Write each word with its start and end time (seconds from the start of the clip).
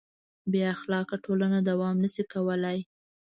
بېاخلاقه 0.51 1.15
ټولنه 1.25 1.59
دوام 1.69 1.95
نهشي 2.03 2.23
کولی. 2.33 2.77